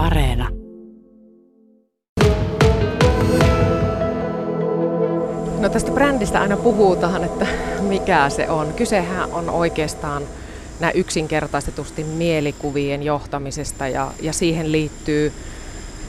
[0.00, 0.48] Areena.
[5.58, 7.46] No tästä brändistä aina puhutaan, että
[7.80, 8.72] mikä se on.
[8.74, 10.22] Kysehän on oikeastaan
[10.80, 15.32] nämä yksinkertaistetusti mielikuvien johtamisesta ja, ja siihen liittyy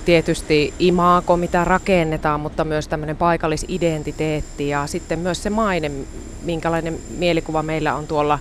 [0.06, 5.92] tietysti imaako, mitä rakennetaan, mutta myös tämmöinen paikallisidentiteetti ja sitten myös se maine,
[6.44, 8.40] minkälainen mielikuva meillä on tuolla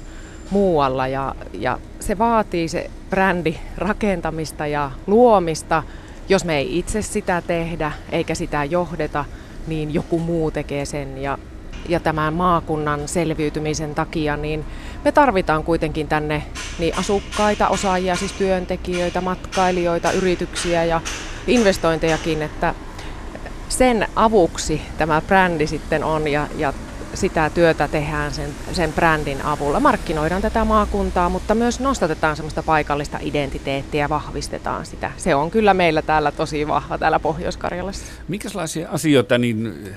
[0.51, 1.09] muualla.
[1.09, 5.83] Ja, ja se vaatii se brändi rakentamista ja luomista.
[6.29, 9.25] Jos me ei itse sitä tehdä eikä sitä johdeta,
[9.67, 11.23] niin joku muu tekee sen.
[11.23, 11.39] Ja,
[11.89, 14.65] ja tämän maakunnan selviytymisen takia, niin
[15.05, 16.43] me tarvitaan kuitenkin tänne
[16.79, 21.01] niin asukkaita, osaajia, siis työntekijöitä, matkailijoita, yrityksiä ja
[21.47, 22.75] investointejakin, että
[23.69, 26.73] sen avuksi tämä brändi sitten on ja, ja
[27.15, 29.81] sitä työtä tehdään sen, sen brändin avulla.
[29.81, 35.13] Markkinoidaan tätä maakuntaa, mutta myös nostatetaan semmoista paikallista identiteettiä ja vahvistetaan sitä.
[35.17, 38.05] Se on kyllä meillä täällä tosi vahva täällä Pohjois-Karjalassa.
[38.29, 39.89] Minkälaisia asioita niin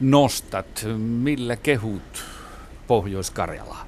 [0.00, 2.24] nostat, millä kehut
[2.86, 3.86] Pohjois-Karjalaa?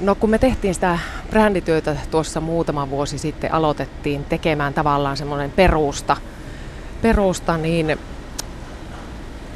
[0.00, 0.98] No kun me tehtiin sitä
[1.30, 6.16] brändityötä tuossa muutama vuosi sitten, aloitettiin tekemään tavallaan semmoinen perusta,
[7.02, 7.98] perusta niin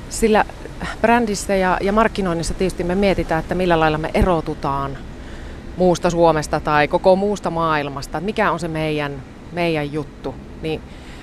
[0.08, 0.44] sillä
[1.00, 4.98] brändissä ja, ja markkinoinnissa tietysti me mietitään, että millä lailla me erotutaan
[5.76, 10.34] muusta Suomesta tai koko muusta maailmasta, että mikä on se meidän, meidän juttu.
[10.62, 10.80] Niin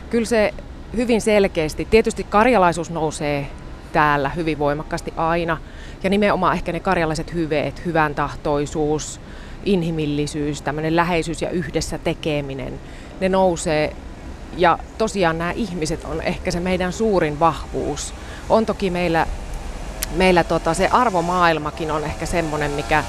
[0.10, 0.54] kyllä se
[0.96, 3.48] hyvin selkeästi, tietysti karjalaisuus nousee
[3.94, 5.58] täällä hyvin voimakkaasti aina,
[6.04, 9.20] ja nimenomaan ehkä ne karjalaiset hyveet, hyvän tahtoisuus,
[9.66, 12.80] inhimillisyys, tämmöinen läheisyys ja yhdessä tekeminen,
[13.20, 13.96] ne nousee.
[14.58, 18.14] Ja tosiaan nämä ihmiset on ehkä se meidän suurin vahvuus.
[18.50, 19.28] On toki meillä,
[20.16, 23.04] meillä tota, se arvomaailmakin on ehkä semmoinen, mikä,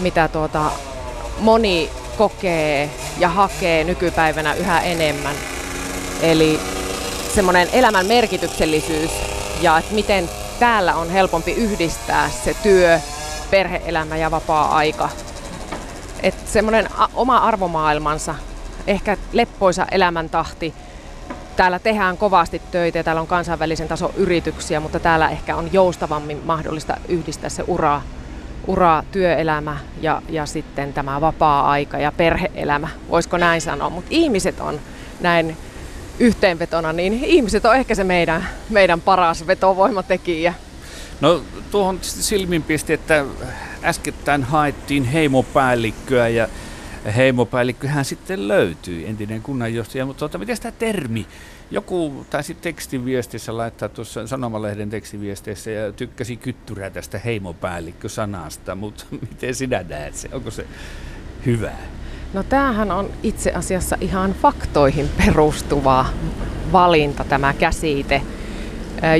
[0.00, 0.70] mitä tota,
[1.38, 5.34] moni kokee ja hakee nykypäivänä yhä enemmän.
[6.22, 6.60] Eli
[7.34, 9.10] semmoinen elämän merkityksellisyys
[9.60, 13.00] ja että miten täällä on helpompi yhdistää se työ,
[13.50, 15.08] perheelämä ja vapaa-aika.
[16.22, 18.34] Että semmoinen oma arvomaailmansa,
[18.86, 20.74] ehkä leppoisa elämäntahti.
[21.56, 26.40] Täällä tehdään kovasti töitä ja täällä on kansainvälisen tason yrityksiä, mutta täällä ehkä on joustavammin
[26.44, 28.02] mahdollista yhdistää se ura,
[28.66, 32.88] ura työelämä ja, ja sitten tämä vapaa-aika ja perheelämä.
[33.10, 33.90] Voisiko näin sanoa?
[33.90, 34.80] Mutta ihmiset on
[35.20, 35.56] näin
[36.18, 40.54] yhteenvetona, niin ihmiset on ehkä se meidän, meidän paras vetovoimatekijä.
[41.20, 43.24] No tuohon silmin pisti, että
[43.84, 46.48] äskettäin haettiin heimopäällikköä ja
[47.16, 51.26] heimopäällikköhän sitten löytyy, entinen kunnanjohtaja, mutta tuota, miten tämä termi,
[51.70, 59.84] joku taisi tekstiviestissä laittaa tuossa sanomalehden tekstiviesteissä ja tykkäsi kyttyrää tästä heimopäällikkö-sanasta, mutta miten sinä
[59.88, 60.66] näet se, onko se
[61.46, 61.78] hyvää?
[62.32, 66.06] No tämähän on itse asiassa ihan faktoihin perustuva
[66.72, 68.22] valinta tämä käsite.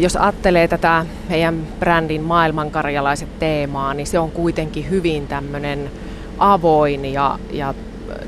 [0.01, 5.91] Jos ajattelee tätä meidän brändin maailmankarjalaiset teemaa, niin se on kuitenkin hyvin tämmöinen
[6.39, 7.75] avoin ja, ja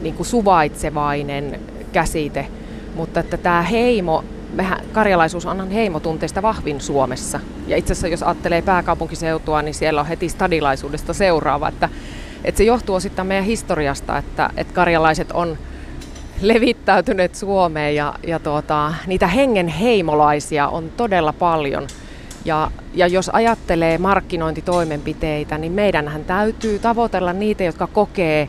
[0.01, 1.61] niin kuin suvaitsevainen
[1.93, 2.47] käsite.
[2.95, 7.41] Mutta että tämä heimo, mehän, karjalaisuus on heimotunteista vahvin Suomessa.
[7.67, 11.89] Ja itse asiassa jos ajattelee pääkaupunkiseutua, niin siellä on heti stadilaisuudesta seuraava, että
[12.45, 15.59] että se johtuu osittain meidän historiasta, että, että karjalaiset on
[16.41, 21.87] levittäytyneet Suomeen ja, ja tuota, niitä hengen heimolaisia on todella paljon.
[22.45, 28.49] Ja, ja jos ajattelee markkinointitoimenpiteitä, niin meidänhän täytyy tavoitella niitä, jotka kokee,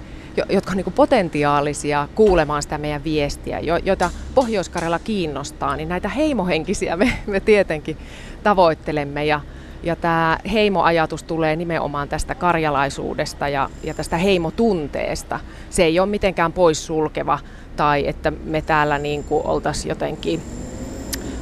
[0.49, 4.71] jotka on niin potentiaalisia kuulemaan sitä meidän viestiä, joita pohjois
[5.03, 7.97] kiinnostaa, niin näitä heimohenkisiä me, me tietenkin
[8.43, 9.25] tavoittelemme.
[9.25, 9.41] Ja,
[9.83, 15.39] ja tämä heimoajatus tulee nimenomaan tästä karjalaisuudesta ja, ja tästä heimotunteesta.
[15.69, 17.39] Se ei ole mitenkään poissulkeva
[17.75, 20.41] tai että me täällä niin oltaisiin jotenkin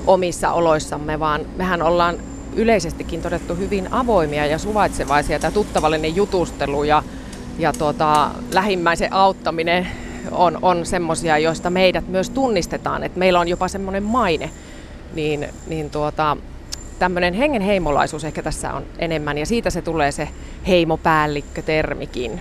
[0.08, 2.18] omissa oloissamme, vaan mehän ollaan
[2.56, 5.40] yleisestikin todettu hyvin avoimia ja suvaitsevaisia.
[5.40, 7.04] Tämä tuttavallinen jutustelu ja,
[7.60, 9.88] ja tuota, lähimmäisen auttaminen
[10.32, 14.50] on, on semmoisia, joista meidät myös tunnistetaan, että meillä on jopa semmoinen maine,
[15.14, 16.38] niin, niin tuota,
[17.00, 20.28] tämmöinen hengen heimolaisuus ehkä tässä on enemmän ja siitä se tulee se
[20.68, 22.40] heimopäällikkö-termikin.